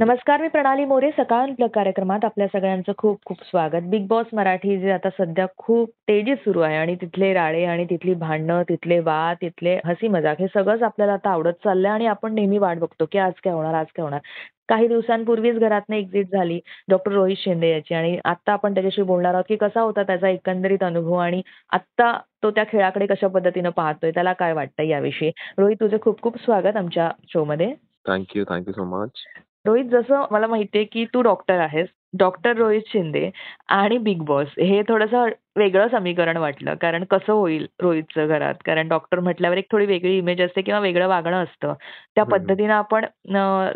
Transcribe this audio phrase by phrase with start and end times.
[0.00, 3.82] नमस्कार मी प्रणाली मोरे सकाळ कार्यक्रमात आपल्या सगळ्यांचं खूप खूप स्वागत.
[3.82, 8.14] बिग बॉस मराठी जे आता सध्या खूप तेजीत सुरू आहे आणि तिथले राळे आणि तिथली
[8.14, 12.58] भांडणं तिथले वाद तिथले हसी मजाक हे सगळंच आपल्याला आता आवडत चाललंय आणि आपण नेहमी
[12.58, 14.20] वाट बघतो की आज काय होणार आज काय होणार.
[14.68, 16.60] काही दिवसांपूर्वीच घरातनं एक्झिट झाली.
[16.88, 20.82] डॉक्टर रोहित शिंदे याची आणि आता आपण त्याच्याशी बोलणार आहोत की कसा होता त्याचा एकंदरीत
[20.82, 21.42] अनुभव आणि
[21.72, 25.30] आता तो त्या खेळाकडे कशा पद्धतीनं पाहतोय त्याला काय वाटतं याविषयी.
[25.58, 27.72] रोहित तुझं खूप खूप स्वागत आमच्या शोमध्ये
[28.06, 29.22] thank you thank you so much
[29.66, 33.30] Rohit जसं मला माहितीये की तू डॉक्टर आहेस डॉक्टर रोहित शिंदे
[33.68, 39.20] आणि बिग बॉस हे थोडंसं वेगळं समीकरण वाटलं कारण कसं होईल रोहितचं घरात कारण डॉक्टर
[39.20, 41.72] म्हटल्यावर एक थोडी वेगळी इमेज असते किंवा वेगळं वागणं असतं
[42.14, 42.24] त्या.
[42.24, 43.04] पद्धतीनं आपण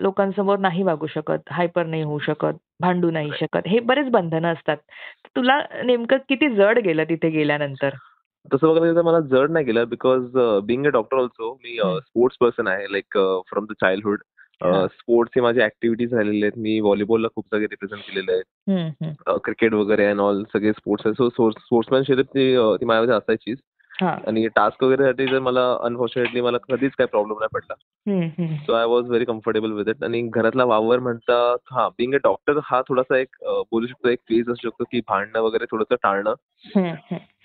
[0.01, 4.77] लोकांसमोर नाही वागू शकत हायपर नाही होऊ शकत भांडू नाही शकत हे बरेच बंधनं असतात
[5.37, 7.95] तुला नेमकं किती जड गेलं तिथे गेल्यानंतर
[8.55, 10.23] तसं बघायला गेलं तर मला जड नाही गेलं because
[10.65, 11.77] being a doctor also me.
[11.77, 14.23] Sports person आहे like from the childhood.
[14.87, 16.59] Sports हे माझे ऍक्टिव्हिटीज राहिलेले आहेत.
[16.59, 18.43] मी व्हॉलीबॉलला खूप जागे रिप्रेझेंट केलेलं आहे.
[19.45, 23.59] क्रिकेट वगैरे अँड ऑल सगळे स्पोर्ट्स सो स्पोर्ट्समॅनशिप ती अं, माझ्यामध्ये असायचीच.
[24.03, 24.17] हा.
[24.27, 27.75] आणि टास्क वगैरेसाठी जर मला अनफॉर्च्युनेटली मला कधीच काही प्रॉब्लेम नाही पडला.
[28.57, 32.59] So I was very comfortable with it आणि घरातला वावर म्हणता हा बिंग अ डॉक्टर
[32.65, 36.35] हा थोडासा एक अं, बोलू शकतो एक फेज असू शकतो की भांडणं वगैरे थोडंसं टाळणं.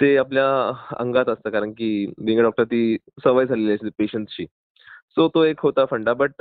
[0.01, 1.49] ते आपल्या अंगात असतं.
[1.49, 4.45] कारण की बिंग डॉक्टर ती सवय झालेली असते पेशंटची
[5.17, 6.31] सो तो एक होता फंडा but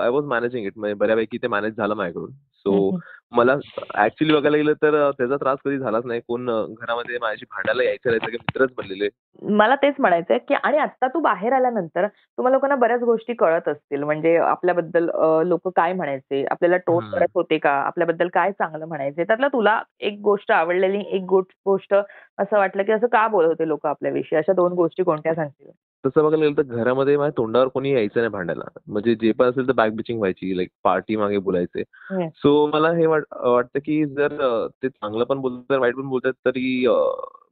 [0.00, 2.30] I was managing it म्हणजे बऱ्यापैकी ते मॅनेज झालं माझ्याकडून.
[2.30, 2.98] सो.
[3.32, 3.52] मला
[3.94, 6.20] ऍक्च्युली बघायला गेलं तर त्याचा त्रास कधी झालाच नाही.
[6.20, 9.08] कोण घरामध्ये माझ्याशी भांडायला यायचं सगळे मित्रच बनलेले.
[9.42, 14.02] मला तेच म्हणायचंय की आणि आता तू बाहेर आल्यानंतर तुम्हाला लोकांना बऱ्याच गोष्टी कळत असतील.
[14.02, 15.10] म्हणजे आपल्याबद्दल
[15.46, 16.44] लोक काय म्हणायचे?
[16.50, 17.10] आपल्याला टोच.
[17.12, 17.70] करत होते का?
[17.70, 19.24] आपल्याबद्दल काय चांगलं म्हणायचे?
[19.24, 23.86] त्यातलं तुला एक गोष्ट आवडलेली एक गोष्ट असं वाटलं की असं का बोलत होते लोक
[23.86, 24.38] आपल्याविषयी?
[24.38, 25.70] अशा दोन गोष्टी कोणत्या सांगतील
[26.06, 28.78] तसं बघायला गेलं तर घरामध्ये माझ्या तोंडावर कोणी यायचं नाही भांडायला.
[28.86, 31.82] म्हणजे जे पण असेल तर बॅक बिचिंग व्हायची लाईक पार्टी मागे बोलायचे.
[32.28, 36.86] सो मला हे वाट- वाटतं की जर ते चांगलं पण बोलतात वाईट पण बोलतात तरी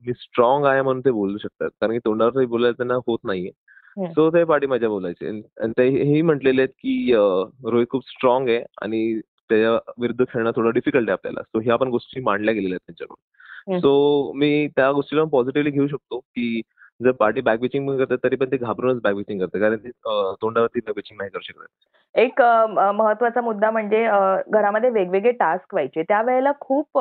[0.07, 1.71] मी स्ट्रॉंग आहे म्हणून ते बोलू शकतात.
[1.81, 3.51] कारण की तोंडावर बोलायला त्यांना होत नाहीये.
[4.09, 5.43] सो ते पाठी माझ्या बोलायचे.
[5.61, 7.13] आणि ते हेही म्हटलेले आहेत की
[7.65, 11.43] रोहित खूप स्ट्रॉंग आहे आणि त्याच्या विरुद्ध खेळणं थोडं डिफिकल्ट आहे आपल्याला.
[11.43, 13.75] सो ह्या पण गोष्टी मांडल्या गेलेल्या आहेत त्यांच्याकडून.
[13.81, 16.61] सो मी त्या गोष्टीला पॉझिटिव्हली घेऊ शकतो की
[17.01, 19.91] जर पार्टी बॅक बिचिंग पण करतात तरी पण ते घाबरूनच बॅक बिचिंग करतात कारण ते
[20.41, 21.67] तोंडावरती बिचिंग नाही करू शकत.
[22.15, 22.41] एक
[22.95, 24.05] महत्त्वाचा मुद्दा म्हणजे
[24.49, 26.03] घरामध्ये वेगवेगळे टास्क व्हायचे.
[26.03, 26.99] त्यावेळेला खूप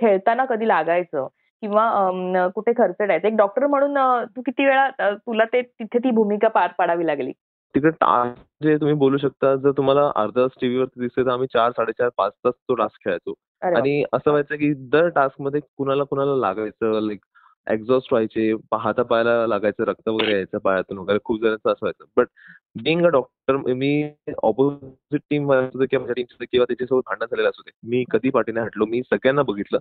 [0.00, 1.26] खेळताना कधी लागायचं
[1.62, 3.98] किंवा कुठे खर्चडायचं एक डॉक्टर म्हणून
[4.36, 7.32] तू किती वेळा तुला ते तिथे ती भूमिका पार पाडावी लागली?
[7.74, 11.70] तिकडे टास्क जे तुम्ही बोलू शकता जर तुम्हाला अर्धा तास टीव्हीवरती दिसते तर आम्ही चार
[11.76, 13.34] साडेचार पाच तास तो टास्क खेळायचो.
[13.76, 17.20] आणि असं व्हायचं की दर टास्कमध्ये कुणाला कुणाला लागायचं लाईक
[17.66, 22.04] एक्झॉस्ट व्हायचे हाता पायाला लागायचं रक्त वगैरे यायचं पायातून वगैरे खूप जणांचं असं व्हायचं.
[22.16, 22.26] बट
[22.82, 24.10] बिंग अ डॉक्टर मी
[24.42, 25.52] ऑपोजिट टीम
[25.90, 29.78] किंवा किंवा त्याच्यासोबत भांडण झालेलं असू दे मी कधी पाठी नाही हटलो मी सगळ्यांना बघितलं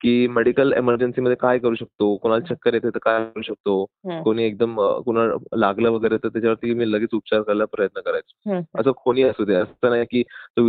[0.00, 3.84] की मेडिकल इमर्जन्सी मध्ये काय करू शकतो कोणाला चक्कर येते तर काय करू शकतो
[4.22, 8.50] कोणी एकदम कोणाला लागलं वगैरे तर त्याच्यावरती मी लगेच उपचार करायला प्रयत्न करायचो.
[8.80, 10.68] असं कोणी असू दे असं नाही की तो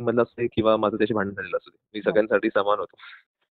[0.00, 2.96] मधला किंवा माझं त्याशी भांडण झालेलं असू दे मी सगळ्यांसाठी समान होतो.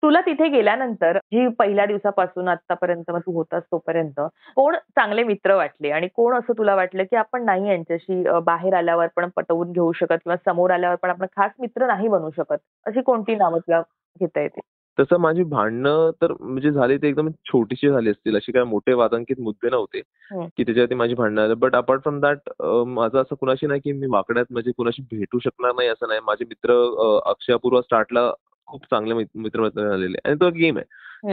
[0.03, 4.19] तुला तिथे गेल्यानंतर जी पहिल्या दिवसापासून आतापर्यंत मग तू होतास तोपर्यंत
[4.55, 5.89] कोण चांगले मित्र वाटले?
[5.91, 10.17] आणि कोण असं तुला वाटलं की आपण नाही यांच्याशी बाहेर आल्यावर पण पटवून घेऊ शकत
[10.23, 12.57] किंवा समोर आल्यावर पण आपण खास मित्र नाही बनू शकत?
[12.85, 13.81] अशी कोणती नावं तुला
[14.21, 14.59] घेता येते
[14.97, 19.39] तसं माझी भांडणं तर म्हणजे झाली ते एकदम छोटीशी झाली असतील अशी काय मोठे वादांकित
[19.39, 19.99] मुद्दे नव्हते.
[20.47, 22.49] की त्याच्यावरती माझी भांडणं बट अपार्ट फ्रॉम दॅट
[22.87, 26.19] माझं असं कुणाशी नाही की मी वाकड्यात म्हणजे कुणाशी भेटू शकणार नाही असं नाही.
[26.25, 26.79] माझे मित्र
[27.25, 28.29] अक्षयापूर्व स्टार्टला
[28.67, 30.85] खूप चांगले मित- मित्र मित्र झालेले आणि तो गेम आहे.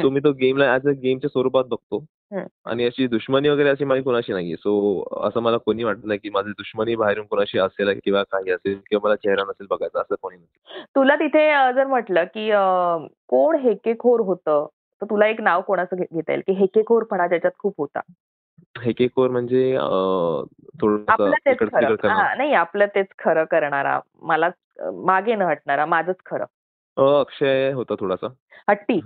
[0.02, 2.04] सो मी तो गेमला ऍज अ गेमच्या स्वरूपात बघतो.
[2.64, 4.56] आणि अशी दुश्मनी वगैरे अशी माझी कोणाशी नाहीये.
[4.56, 8.78] सो असं मला कोणी वाटत नाही की माझी दुश्मनी बाहेरून कोणाशी असेल किंवा काही असेल
[8.90, 10.82] किंवा मला चेहरा नसेल बघायचा असं कोणी नाही.
[10.82, 12.50] तुला तिथे जर म्हटलं की
[13.28, 14.66] कोण हेकेखोर होतं?
[15.00, 16.42] तर तुला एक नाव कोणाचं घेता येईल?
[16.46, 18.00] की हेकेखोरपणा ज्याच्यात खूप होता?
[18.80, 19.76] हेकेकोर म्हणजे.
[22.10, 24.00] हा, नाही आपलं तेच खरं करणारा.
[24.22, 24.48] मला
[24.80, 26.44] मागे न हटणारा माझंच खरं.
[26.96, 28.26] अक्षय होता थोडासा.
[28.70, 29.00] हट्टी.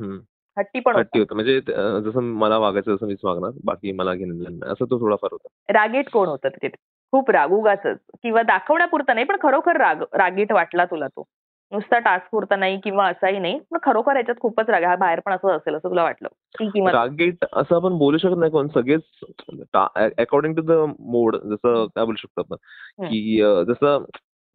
[0.57, 1.35] हट्टी पण हट्टी होता.
[1.35, 3.51] म्हणजे जसं मला वागायचं तसं मीच वागणार.
[3.65, 4.67] बाकी मला घेणं.
[4.73, 5.49] असं तो थोडाफार होता.
[5.73, 6.69] रागीट कोण होतं तिथे?
[7.13, 7.83] खूप रागुगाच.
[8.23, 11.25] किंवा दाखवण्यापुरता नाही पण खरोखर राग रागीट वाटला तुला तो.
[11.73, 14.91] नुसता टास्क पुरता नाही किंवा असाही नाही पण खरोखर याच्यात खूपच राग आहे.
[14.91, 16.29] हा बाहेर पण असं असेल असं तुला वाटलं.
[16.91, 18.69] रागीट असं आपण बोलू शकत नाही कोण.
[18.69, 19.03] सगळेच
[20.19, 20.71] अकॉर्डिंग टू द
[21.01, 22.57] मोड जसं काय बोलू शकतो आपण.
[23.09, 24.05] की जसं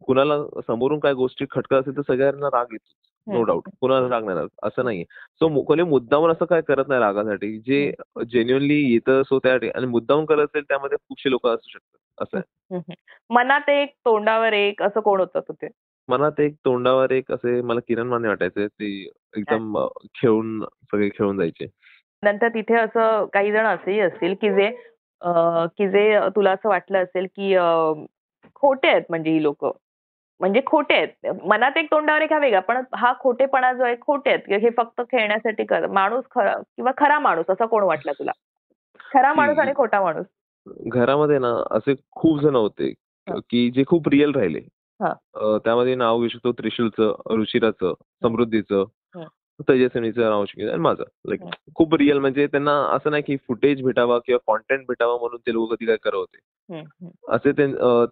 [0.06, 2.92] कुणाला समोरून काय गोष्टी खटकत असेल तर सगळ्यांना राग येतो
[3.26, 3.42] नो.
[3.42, 5.04] डाऊट कुणाला राग नाही राग असं नाहीये.
[5.40, 7.58] सो कोणी मुद्दामून असं काय करत नाही रागासाठी.
[7.58, 7.92] जे
[8.30, 11.98] जेन्युअनली येतं सो त्या आणि मुद्दामून करत असेल त्यामध्ये खूपशे लोक असू शकतात.
[12.18, 12.94] असं आहे.
[13.30, 15.68] मनात एक तोंडावर एक असं कोण होतं तिथे
[16.08, 18.88] मनात एक तोंडावर एक असे मला किरण माने वाटायचे ते
[19.36, 21.66] एकदम खेळून सगळे खेळून जायचे.
[22.22, 24.70] नंतर तिथे असं काही जण असेही असतील की जे
[25.78, 27.54] की जे तुला असं वाटलं असेल की
[28.54, 29.66] खोटे आहेत म्हणजे ही लोक.
[30.44, 31.26] म्हणजे खोटे आहेत.
[31.44, 34.40] मनात एक तोंडावर एक हा वेगळा पण हा खोटेपणा जो आहे खोटे आहेत.
[34.46, 38.30] की हे फक्त खेळण्यासाठी कर माणूस खरा किंवा खरा माणूस असा कोण वाटला तुला?
[39.12, 40.26] खरा माणूस आणि खोटा माणूस.
[40.86, 42.92] घरामध्ये ना असे खूप जण होते.
[43.28, 44.60] की जे खूप रिअल राहिले.
[45.02, 45.58] हा.
[45.64, 48.84] त्यामध्ये नाव घेऊ शकतो त्रिशूलचं रुचिराचं समृद्धीचं.
[49.60, 51.02] तेजस्विनीचं नाव शकतो आणि माझं.
[51.26, 51.50] लाईक हं.
[51.74, 55.70] खूप रिअल म्हणजे त्यांना असं नाही की फुटेज भेटावा किंवा कॉन्टेंट भेटावा म्हणून ते लोक
[55.72, 56.38] कधी काय करत होते.
[57.28, 57.52] असे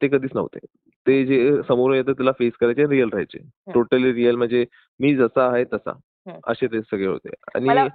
[0.02, 0.58] ते कधीच नव्हते.
[1.06, 3.38] ते जे समोर येतं त्याला फेस करायचे रिअल राहायचे.
[3.74, 4.64] टोटली रिअल म्हणजे
[5.00, 5.92] मी जसा आहे तसा.
[6.46, 7.28] असे ते सगळे होते.
[7.54, 7.88] आणि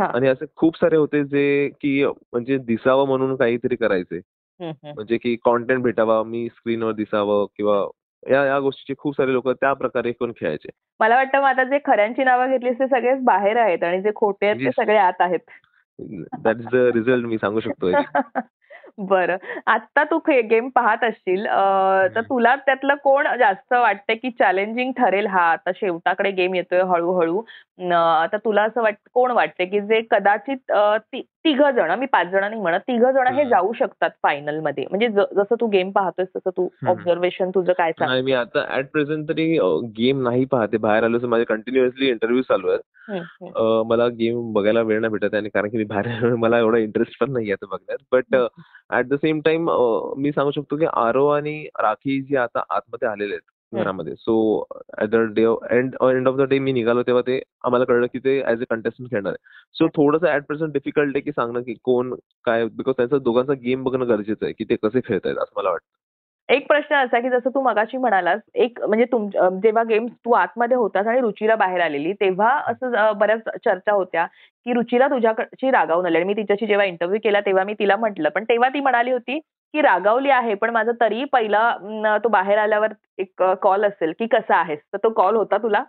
[0.00, 4.20] आणि असे खूप सारे होते जे की म्हणजे दिसावं म्हणून काहीतरी करायचे.
[4.60, 7.86] म्हणजे की कॉन्टेंट भेटावा मी स्क्रीनवर दिसावं किंवा
[8.30, 10.68] या या गोष्टीचे खूप सारे लोक त्या प्रकारे पण खेळायचे.
[11.00, 14.46] मला वाटतं मग आता जे खऱ्यांची नावं घेतलीस ते सगळेच बाहेर आहेत आणि जे खोटे
[14.46, 14.70] आहेत ते.
[14.70, 15.40] सगळे आत आहेत.
[16.44, 17.90] दॅट इज द रिझल्ट मी सांगू शकतो
[18.98, 19.36] बरं.
[19.66, 21.44] आता तू गेम पाहत असशील.
[22.14, 22.20] तर.
[22.20, 25.26] तुला त्यातलं कोण जास्त वाटतंय की चॅलेंजिंग ठरेल?
[25.26, 27.42] हा आता शेवटाकडे गेम येतोय हळूहळू.
[27.92, 30.72] आता तुला असं वाट कोण वाटतंय की जे कदाचित
[31.44, 33.44] तिघ जण मी पाच जण नाही म्हणत तिघ जण हे.
[33.48, 36.68] जाऊ शकतात फायनलमध्ये म्हणजे जसं तू गेम पाहतोय तसं तू.
[36.88, 39.46] ऑब्झर्वेशन तुझं काय सांग मी आता ऍट प्रेझेंट तरी
[39.96, 45.12] गेम नाही पाहते बाहेर आलो माझे कंटिन्युअसली इंटरव्ह्यू चालू आहेत मला गेम बघायला वेळ नाही
[45.12, 48.36] भेटत आणि कारण की मी बाहेर मला एवढा इंटरेस्ट पण नाही आहे बघण्यात but
[48.96, 49.70] at the same time
[50.18, 53.50] मी सांगू शकतो की आरो आणि राखी जे आता आतमध्ये आलेले आहेत.
[53.74, 54.14] घरामध्ये.
[54.14, 54.34] So
[55.02, 58.18] at the day end end of the day मी निघालो तेव्हा ते आम्हाला कळलं की
[58.18, 59.52] ते ऍज अ कंटेस्टंट खेळणार आहे.
[59.74, 63.84] सो थोडंसं ऍट प्रेझेंट डिफिकल्ट आहे की सांगणं की कोण काय बिकॉज त्यांचं दोघांचा गेम
[63.84, 65.86] बघणं गरजेचं आहे की ते कसे खेळतायत असं मला वाटतं.
[66.48, 69.04] एक प्रश्न असा की जसं तू मगाशी म्हणालास एक म्हणजे
[69.62, 74.72] जेव्हा गेम तू आतमध्ये होतास आणि रुचिरा बाहेर आलेली तेव्हा असं बऱ्याच चर्चा होत्या की
[74.72, 76.16] रुचिरा तुझ्याकडची रागावून आली.
[76.16, 79.38] आणि मी तिच्याशी जेव्हा इंटरव्ह्यू केला तेव्हा मी तिला म्हटलं पण तेव्हा ती म्हणाली होती
[79.74, 84.56] की रागावली आहे पण माझा तरी पहिला तो बाहेर आल्यावर एक कॉल असेल की कसा
[84.56, 84.78] आहेस?
[84.92, 85.82] तर तो कॉल होता तुला?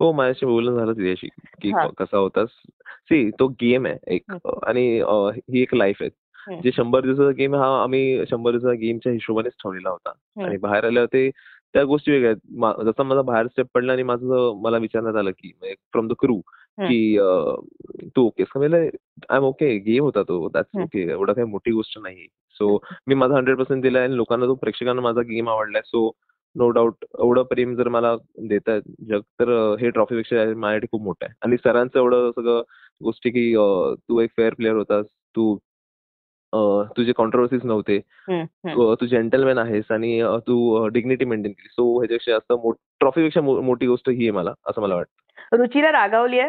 [0.00, 1.28] हो माझ्याशी बोलणं झालं तिच्याशी
[1.62, 1.72] की.
[1.98, 2.48] कसा होतास?
[3.08, 4.32] सी तो गेम आहे एक
[4.66, 6.10] आणि ही एक लाईफ आहे.
[6.62, 10.10] जे शंभर दिवसाचा गेम हा आम्ही शंभर दिवसाचा गेमच्या हिशोबानेच ठेवलेला होता.
[10.44, 11.28] आणि बाहेर आल्यावर ते
[11.74, 12.84] त्या गोष्टी वेगळ्या आहेत.
[12.84, 15.52] जसा माझा बाहेर स्टेप पडला आणि माझं मला विचारण्यात आलं की
[15.92, 16.38] फ्रॉम द क्रू
[16.80, 17.18] की
[18.16, 18.88] तू ओकेस का आय
[19.36, 20.48] एम ओके गेम होता तो.
[20.48, 20.80] दॅट्स.
[20.82, 22.26] ओके एवढं काही मोठी गोष्ट नाही
[22.56, 25.82] सो मी माझा हंड्रेड पर्सेंट दिलाय आणि लोकांना तो प्रेक्षकांना माझा गेम आवडलाय.
[25.86, 26.10] सो
[26.56, 28.14] नो डाऊट एवढं प्रेम जर मला
[28.48, 29.50] देत आहेत जग तर
[29.80, 31.34] हे ट्रॉफीपेक्षा माझ्यासाठी खूप मोठं आहे.
[31.44, 32.62] आणि सरांचं एवढं सगळं
[33.00, 33.52] गोष्टी की
[34.08, 35.06] तू एक फेअर प्लेअर होतास.
[35.36, 35.56] तू
[36.52, 37.98] तुझे कॉन्ट्रोवर्सीज नव्हते.
[39.00, 42.52] तू जेंटलमॅन आहेस आणि तू डिग्निटी मेंटेन केली सो ह्याच्यापेक्षा जास्त
[43.00, 45.56] ट्रॉफीपेक्षा मोठी गोष्ट ही आहे मला असं मला वाटतं.
[45.56, 46.48] रुचिरा रागावली आहे?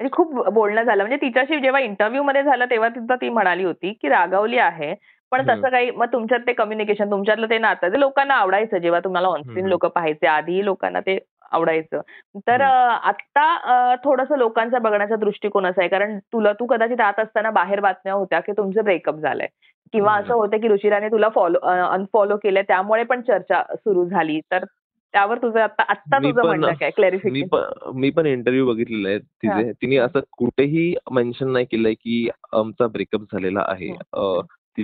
[0.00, 1.02] म्हणजे खूप बोलणं झालं.
[1.02, 4.94] म्हणजे तिच्याशी जेव्हा इंटरव्ह्यू मध्ये झालं तेव्हा तिथं ती म्हणाली होती की रागावली आहे.
[5.32, 5.42] पण.
[5.48, 8.78] तसं काही मग तुमच्यात ते कम्युनिकेशन तुमच्यातलं ते नातं ते लोकांना आवडायचं.
[8.78, 9.66] जेव्हा तुम्हाला ऑनस्क्रीन.
[9.66, 11.18] लोक पाहायचे आधीही लोकांना ते
[11.52, 12.00] आवडायचं.
[12.36, 15.88] तर आता थोडस लोकांचा बघण्याचा दृष्टिकोन असा आहे.
[15.88, 19.46] कारण तुला तू कदाचित आत असताना बाहेर बातम्या होत्या की तुमचं ब्रेकअप झालंय.
[19.92, 20.14] किंवा.
[20.14, 22.62] असं होतं की रुचिराने तुला फॉलो अनफॉलो केलंय.
[22.62, 24.40] त्यामुळे पण चर्चा सुरू झाली.
[24.40, 24.64] तर
[25.12, 26.90] त्यावर तुझं आता आत्ता तुझं म्हणणं काय?
[26.90, 32.86] क्लॅरिफिकेशन मी पण इंटरव्ह्यू बघितलेले आहेत तिचे तिने असं कुठेही मेन्शन नाही केलंय की आमचा
[32.86, 33.88] ब्रेकअप झालेला आहे.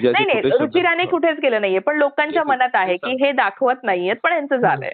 [0.05, 1.79] नाही रुचिराने कुठेच केलं नाहीये.
[1.79, 4.93] पण लोकांच्या मनात आहे की हे दाखवत नाहीयेत पण यांचं झालंय.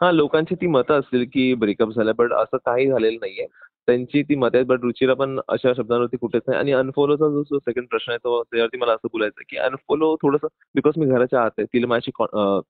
[0.00, 3.46] हा लोकांची ती मतं असतील की ब्रेकअप झालं बट असं काही झालेलं नाहीये.
[3.88, 6.58] त्यांची ती मतं आहेत बट रुचिरा पण अशा शब्दांवरती कुठेच नाही.
[6.60, 10.98] आणि अनफॉलोचा जो सेकंड प्रश्न आहे तो त्यावरती मला असं बोलायचं की अनफॉलो थोडंसं बिकॉज
[10.98, 12.10] मी घराच्या आत आहे तिला माझ्याशी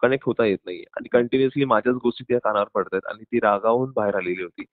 [0.02, 0.84] कनेक्ट होता येत नाहीये.
[0.96, 4.64] आणि कंटिन्युअसली माझ्याच गोष्टी तिच्या कानावर पडतात आणि ती रागावून बाहेर आलेली होती.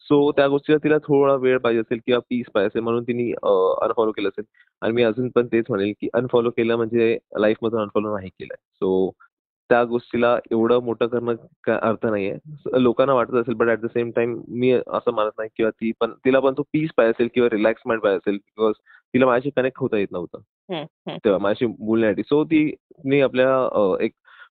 [0.00, 4.12] सो त्या गोष्टीला तिला थोडा वेळ पाहिजे असेल किंवा पीस पाहिजे असेल म्हणून तिने अनफॉलो
[4.12, 4.44] केलं असेल.
[4.82, 8.56] आणि मी अजून पण तेच म्हणेल की अनफॉलो केलं म्हणजे लाईफ मधून अनफॉलो नाही केलंय.
[8.56, 9.10] सो
[9.70, 11.34] त्या गोष्टीला एवढं मोठं करणं
[11.64, 12.36] काय अर्थ नाहीये.
[12.72, 16.12] लोकांना वाटत असेल but at the same time मी असं मानत नाही किंवा ती पण
[16.24, 18.74] तिला पण तो पीस पाहिजे असेल किंवा रिलॅक्स माइंड पाहिजे असेल बिकॉज
[19.14, 20.38] तिला माझ्याशी कनेक्ट होता येत नव्हतं.
[21.24, 22.22] तेव्हा माझ्याशी बोलण्यासाठी.
[22.22, 22.74] सो ती
[23.04, 24.12] मी आपल्या एक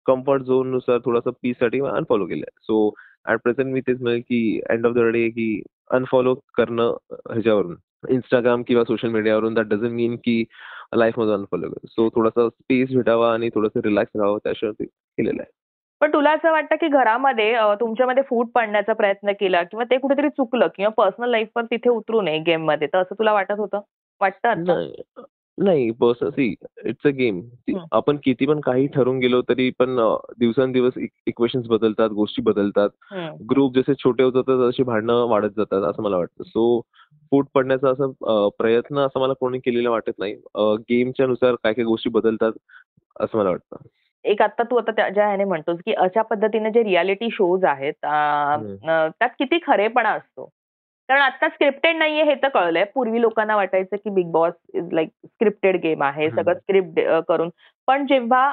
[0.06, 2.50] कम्फर्ट झोननुसार थोडंसं पीससाठी अनफॉलो केलंय.
[2.62, 2.94] सो
[3.30, 7.76] ऍट प्रेझेंट मी तेच म्हणेल की एंड ऑफ द डे की अनफॉलो करणं ह्याच्यावरून
[8.08, 10.44] इंस्टाग्राम किंवा सोशल मीडियावरून दॅट डझंट मीन की
[10.96, 14.84] लाईफमध्ये अनफॉलो सो थोडासा स्पेस भेटावा आणि थोडंसं रिलॅक्स राहावं त्याशिवाय
[15.18, 15.52] केलेलं आहे.
[16.00, 20.68] पण तुला असं वाटतं की घरामध्ये तुमच्यामध्ये फूट पडण्याचा प्रयत्न केला किंवा ते कुठेतरी चुकलं
[20.76, 23.80] किंवा पर्सनल लाईफवर तिथे उतरू नये गेममध्ये तर असं तुला वाटत होतं?
[24.20, 24.92] वाटतं नाही
[25.58, 26.54] नाही person see
[26.84, 27.40] it's a game.
[27.92, 29.96] आपण किती पण काही ठरवून गेलो तरी पण
[30.38, 30.92] दिवसेंदिवस
[31.26, 32.88] इक्वेशन्स बदलतात गोष्टी बदलतात.
[33.50, 36.44] ग्रुप जसे छोटे होतात तशी भांडणं वाढत जातात असं मला वाटतं.
[36.44, 36.80] सो
[37.32, 40.34] फूट पडण्याचा असं प्रयत्न असं मला कोणी केलेला वाटत नाही.
[40.90, 42.52] गेमच्या नुसार काय काय गोष्टी बदलतात
[43.20, 43.76] असं मला वाटतं.
[44.24, 49.28] एक आता तू आता ज्या ह्याने म्हणतोस की अशा पद्धतीने जे रियालिटी शोज आहेत त्यात
[49.38, 50.48] किती खरेपणा असतो.
[51.08, 52.84] कारण आता स्क्रिप्टेड नाहीये हे तर कळलंय.
[52.94, 56.28] पूर्वी लोकांना वाटायचं की Bigg Boss is like scripted game आहे.
[56.30, 57.50] सगळं स्क्रिप्ट करून.
[57.88, 58.48] पण जेव्हा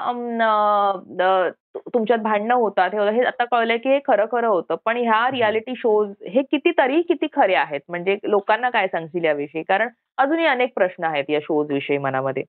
[1.94, 4.76] तुमच्यात भांडणं होतात हे होतं, हे आता कळलंय की हे खरं खरं होतं.
[4.86, 7.82] पण ह्या रियालिटी शोज हे कितीतरी किती खरे आहेत.
[7.90, 9.64] म्हणजे लोकांना काय सांगशील याविषयी?
[9.64, 12.44] कारण अजूनही अनेक प्रश्न आहेत या शोज विषयी मनामध्ये.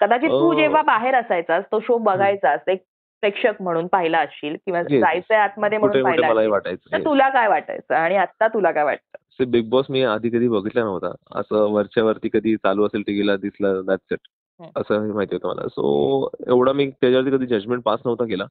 [0.00, 2.82] कदाचित तू जेव्हा बाहेर असायचास तो शो बघायचास एक
[3.22, 4.82] प्रेक्षक म्हणून पाहिला असशील किंवा.
[4.82, 7.04] जायचंय आतमध्ये म्हणून पाहिला तर.
[7.04, 10.82] तुला काय वाटायचं आणि आता तुला काय वाटतं ते बिग बॉस मी आधी कधी बघितला
[10.82, 14.18] नव्हता असं वरच्या वरती कधी चालू असेल टीव्हीला दिसलं दॅट्स इट.
[14.76, 18.44] असं हे माहिती होतं मला सो एवढा मी त्याच्यावरती कधी जजमेंट पास नव्हता केला.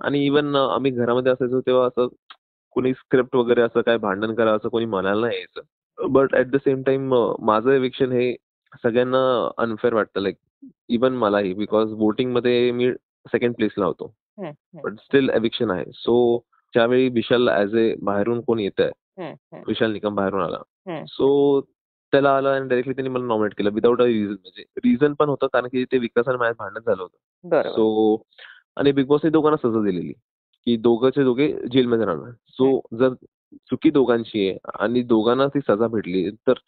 [0.00, 2.08] आणि इवन आम्ही घरामध्ये असायचो तेव्हा असं
[2.76, 6.56] कोणी स्क्रिप्ट वगैरे असं काय भांडण करा असं कोणी म्हणायला नाही यायचं but at the
[6.56, 8.34] same time माझं एविक्शन हे
[8.82, 9.22] सगळ्यांना
[9.58, 10.36] अनफेअर वाटतं लाईक
[10.94, 12.90] इवन मलाही बिकॉज वोटिंगमध्ये मी
[13.26, 14.12] सेकंड प्लेसला होतो.
[14.84, 15.84] बट स्टील एविक्शन आहे.
[15.94, 16.44] सो
[16.74, 18.90] त्यावेळी विशाल ऍज ए बाहेरून कोण येत आहे
[19.66, 20.58] विशाल निकम बाहेरून आला.
[21.06, 21.60] सो
[22.12, 25.46] त्याला आला आणि डायरेक्टली त्यांनी मला नॉमिनेट केलं विदाऊट अ रिझन म्हणजे रिझन पण होतं
[25.52, 27.16] कारण की ते विकास आणि माझ्यात भांडण झालं होतं.
[27.70, 28.22] सो
[28.76, 30.12] आणि बिग बॉसने दोघांना सजा दिलेली.
[30.66, 32.30] की दोघंचे दोघे जेलमध्ये राहणार.
[32.48, 33.14] सो जर
[33.70, 36.58] चुकी दोघांची आहे आणि दोघांना ती सजा भेटली तर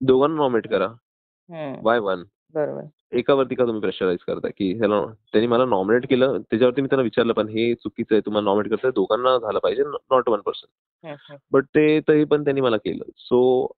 [0.00, 0.88] दोघांना नॉमिनेट करा.
[1.82, 2.22] वाय वन
[2.54, 2.84] बरोबर.
[3.12, 7.32] एकावरती का तुम्ही प्रेशराईज करता की ह्याला त्यांनी मला नॉमिनेट केलं त्याच्यावरती मी त्यांना विचारलं
[7.32, 11.14] पण हे चुकीचं आहे तुम्हाला नॉमिनेट करताय दोघांना झालं पाहिजे नॉट वन पर्सन.
[11.52, 13.04] बट ते तरी पण त्यांनी मला केलं.
[13.18, 13.72] सो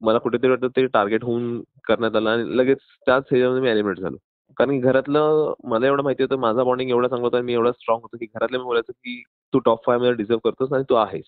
[0.00, 4.16] मला कुठेतरी वाटतं ते टार्गेट होऊन करण्यात आलं आणि लगेच त्याच ह्याच्यामध्ये मी एलिमिनेट झालो.
[4.56, 8.00] कारण की घरातलं मला एवढं माहिती होतं माझा बॉन्डिंग एवढा चांगला होता मी एवढा स्ट्रॉंग
[8.02, 9.22] होतो की घरातले मी बोलायचं की
[9.52, 11.24] तू टॉप फायमध्ये डिझर्व करतोस आणि तू आहेस.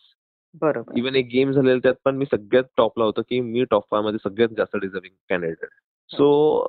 [0.63, 0.99] बरोबर.
[0.99, 4.57] इव्हन एक गेम झालेला त्यात पण मी सगळ्यात टॉपला होतो की मी टॉप फायमध्ये सगळ्यात
[4.57, 5.69] जास्त डिझर्विंग कॅन्डिडेट
[6.11, 6.27] सो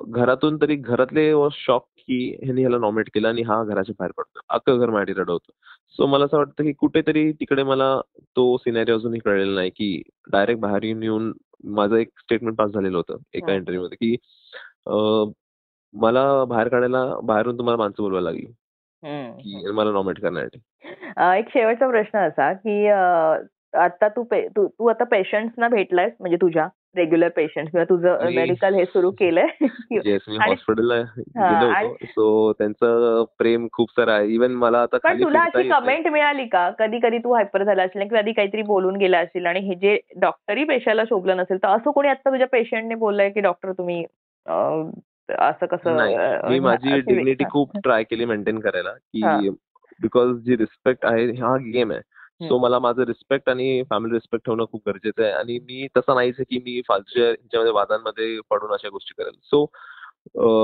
[0.08, 4.78] घरातून तरी घरातले शॉक की ह्यांनी ह्याला नॉमिनेट केलं आणि हा घराच्या बाहेर पडतो अख्खं
[4.78, 5.52] घर माझ्यासाठी रडवतं
[5.96, 8.00] सो मला असं वाटतं की कुठेतरी तिकडे मला
[8.36, 10.02] तो सिनेरियो अजूनही कळलेला नाही की
[10.32, 11.32] डायरेक्ट बाहेर येऊन येऊन
[11.64, 13.58] माझं एक स्टेटमेंट पास झालेलं होतं एका हं.
[13.58, 14.16] इंटरव्ह्यू मध्ये की
[15.94, 18.46] मला बाहेर काढायला बाहेरून तुम्हाला माणसं बोलवायला लागली.
[19.40, 19.70] की.
[19.70, 20.58] मला नॉमिनेट करण्यासाठी.
[21.38, 24.24] एक शेवटचा प्रश्न असा की आता तू
[24.68, 26.68] तू आता पेशंट्सना भेटलायस म्हणजे तुझ्या?
[26.94, 29.46] रेग्युलर पेशंट किंवा तुझं मेडिकल हे सुरू केलंय
[30.06, 31.02] येस मी हॉस्पिटलला
[32.04, 35.68] सो त्यांचं प्रेम खूप सारं आहे इवन मला आता पण तुला अशी.
[35.68, 39.46] कमेंट मिळाली का कधी कधी तू हायपर झाला असेल किंवा कधी काहीतरी बोलून गेला असेल
[39.46, 43.40] आणि हे जे डॉक्टरी पेशाला शोभलं नसेल तर असं कोणी आता तुझ्या पेशंटने बोललंय की
[43.40, 44.04] डॉक्टर तुम्ही
[45.28, 45.96] असं कसं
[46.50, 47.44] मी माझी डिग्निटी.
[47.44, 48.90] खूप ट्राय केली मेंटेन करायला.
[48.90, 49.48] की
[50.00, 52.00] बिकॉज जी रिस्पेक्ट आहे हा गेम आहे
[52.40, 52.58] सो.
[52.58, 55.32] मला माझं रिस्पेक्ट आणि फॅमिली रिस्पेक्ट ठेवणं खूप गरजेचं आहे.
[55.32, 59.38] आणि मी तसं नाहीच आहे की मी फालतूच्या ह्याच्यामध्ये वादांमध्ये पडून अशा गोष्टी करेल.
[59.44, 59.64] So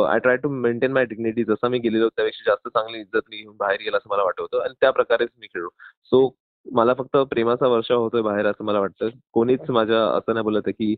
[0.04, 3.56] I try to maintain my dignity जसं मी गेलेलो त्यापेक्षा जास्त चांगली इज्जत मी घेऊन
[3.56, 4.62] बाहेर गेला असं मला वाटत होतं.
[4.62, 5.68] आणि त्या प्रकारेच मी खेळलो.
[6.04, 6.28] सो
[6.66, 9.08] मला फक्त प्रेमाचा वर्षा होतोय बाहेर असं मला वाटतं.
[9.32, 10.94] कोणीच माझ्या असं नाही बोलत आहे की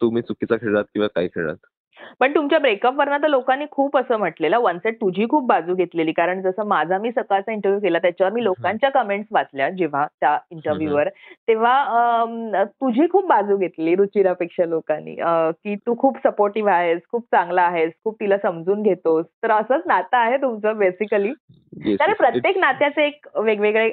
[0.00, 1.66] तुम्ही चुकीचा खेळलात किंवा काय खेळलात.
[2.20, 4.58] पण तुमच्या ब्रेकअप वरनं तर लोकांनी खूप असं म्हटलेलं.
[4.60, 6.12] वन साइड तुझी खूप बाजू घेतलेली.
[6.12, 11.08] कारण जसं माझा मी सकाळचा इंटरव्ह्यू केला त्याच्यावर मी लोकांच्या कमेंट्स वाचल्या जेव्हा त्या इंटरव्ह्यूवर
[11.48, 15.14] तेव्हा तुझी खूप बाजू घेतली रुचिरापेक्षा लोकांनी.
[15.64, 19.26] की तू खूप सपोर्टिव्ह आहेस खूप चांगला आहेस खूप तिला समजून घेतोस.
[19.42, 22.16] तर असंच नातं आहे तुमचं बेसिकली कारण yes.
[22.16, 23.88] प्रत्येक नात्याचे एक वेगवेगळे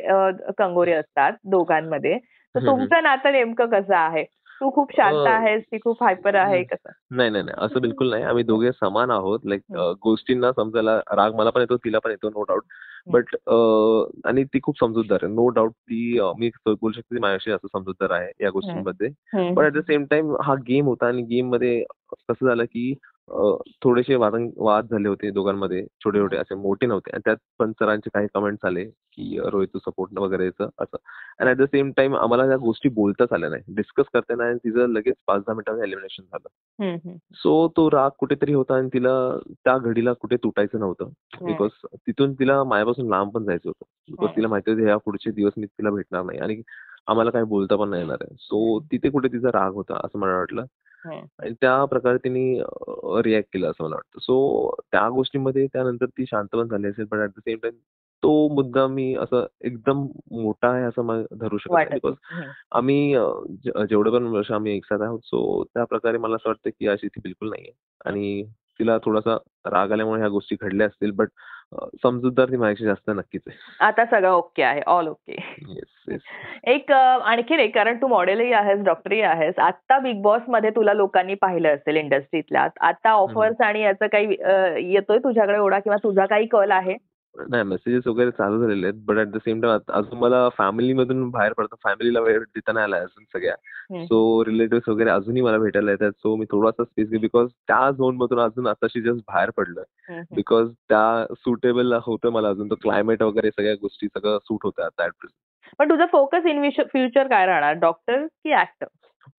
[0.58, 2.18] कंगोरे असतात दोघांमध्ये.
[2.56, 2.66] तर.
[2.66, 4.24] तुमचं नातं नेमकं कसं आहे?
[4.62, 6.64] तू खूप शांत आहेस ती खूप हायपर आहे.
[6.64, 6.90] कसं?
[7.12, 7.66] नाही नाही नाही.
[7.66, 8.24] असं बिलकुल नाही.
[8.24, 9.40] आम्ही दोघे समान आहोत.
[9.44, 9.62] लाईक.
[10.04, 12.64] गोष्टींना समजायला राग मला पण येतो तिला पण येतो नो डाऊट
[13.08, 13.36] बट
[14.28, 15.34] आणि ती खूप समजूतदार आहे.
[15.34, 19.10] नो डाऊट ती मी बोलू शकते ती माझ्याशी असं समजूतदार आहे या गोष्टींमध्ये.
[19.56, 22.94] पण ऍट द सेम टाइम हा गेम होता आणि गेममध्ये कसं झालं की
[23.84, 27.12] थोडेसे वादं वाद झाले होते दोघांमध्ये छोटे छोटे असे मोठे नव्हते.
[27.14, 30.98] आणि त्यात पण सरांचे काही कमेंट्स आले की रोहित तू सपोर्ट वगैरे असं.
[31.40, 33.64] आणि ऍट द सेम टाइम आम्हाला त्या गोष्टी बोलताच आल्या नाही.
[33.76, 36.48] डिस्कस करता नाही आणि तिचं लगेच पाच दहा मिनिटांमध्ये एलिमिनेशन झालं.
[37.34, 41.10] सो तो राग कुठेतरी होता आणि तिला त्या घडीला कुठे तुटायचं नव्हतं.
[41.46, 43.86] बिकॉज तिथून तिला माझ्यापासून लांब पण जायचं होतं.
[44.10, 44.30] बिकॉज.
[44.36, 46.40] तिला माहिती होतं ह्या पुढचे दिवस मी तिला भेटणार नाही.
[46.40, 46.62] आणि
[47.08, 48.36] आम्हाला काही बोलता पण नाही येणार आहे.
[48.40, 50.66] सो तिथे कुठे तिचा राग होता असं मला वाटलं.
[51.50, 52.62] त्या प्रकारे तिने
[53.24, 57.22] रिॲक्ट केलं असं मला वाटतं सो त्या गोष्टीमध्ये त्यानंतर ती शांत पण झाली असेल पण
[57.22, 57.76] ऍट द सेम टाइम
[58.24, 62.14] तो मुद्दा मी असं एकदम मोठा आहे असं धरू शकत बिकॉज.
[62.24, 62.44] हम्म.
[62.72, 63.16] आम्ही
[63.90, 67.20] जेवढे पण वर्ष आम्ही एकसाथ आहोत सो त्या प्रकारे मला असं वाटतं की अशी ती
[67.24, 67.72] बिलकुल नाहीये
[68.06, 68.44] आणि
[68.80, 71.28] तिला थोडासा राग आल्यामुळे ह्या गोष्टी घडल्या असतील बट
[72.04, 73.58] समजूतदार ती माझ्याशी जास्त नक्कीच आहे.
[73.80, 75.34] आता सगळं ओके आहे ऑल ओके
[75.70, 76.22] येस येस
[76.68, 81.70] एक आणखीन एक कारण तू मॉडेलही आहेस डॉक्टरही आहेस आता बिग बॉसमध्ये तुला लोकांनी पाहिलं
[81.70, 84.36] असेल इंडस्ट्रीतल्या आता ऑफर्स आणि याचं काही
[84.94, 86.96] येतोय तुझ्याकडे एवढा किंवा तुझा काही कल आहे?
[87.36, 91.30] नाही मेसेजेस वगैरे चालू झालेले आहेत but at the same time अजून मला फॅमिली मधून
[91.30, 93.56] बाहेर पडतो फॅमिलीला वेळ देता नाही आला अजून सगळ्या.
[94.06, 98.16] सो रिलेटिव्ह वगैरे अजूनही मला भेटायला येतात सो मी थोडासा स्पेस घेऊ बिकॉज त्या झोन
[98.16, 99.84] मधून अजून आताशी जस्ट बाहेर पडलं.
[100.36, 105.08] बिकॉज त्या सुटेबल होतं मला अजून तो क्लायमेट वगैरे सगळ्या गोष्टी सगळं सूट होतं आता
[105.80, 107.74] पण तुझं फोकस इन फ्युचर काय राहणार?
[107.74, 108.86] डॉक्टर की ऍक्टर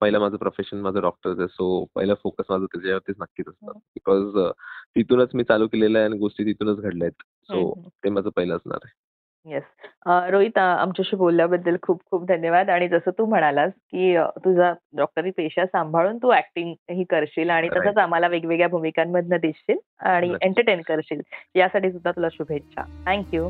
[0.01, 1.47] पहिलं माझं प्रोफेशन माझं डॉक्टरच आहे.
[1.47, 3.67] सो पहिलं फोकस माझं त्याच्यावरतीच नक्कीच असतं.
[3.67, 3.79] हम्म.
[3.95, 4.51] बिकॉज
[4.95, 7.87] तिथूनच मी चालू केलेलं आहे आणि गोष्टी तिथूनच घडल्या आहेत सो.
[8.03, 8.99] ते माझं पहिलं असणार आहे.
[9.45, 9.63] येस
[10.07, 12.69] रोहित आमच्याशी बोलल्याबद्दल खूप खूप धन्यवाद.
[12.69, 17.69] आणि जसं तू म्हणालास की तुझा डॉक्टरी पेशा सांभाळून तू ऍक्टिंग ही करशील आणि.
[17.69, 20.33] तसंच आम्हाला वेगवेगळ्या भूमिकांमधनं दिसशील आणि.
[20.41, 21.21] एंटरटेन करशील.
[21.55, 22.81] यासाठी सुद्धा तुला शुभेच्छा.
[23.05, 23.49] थँक्यू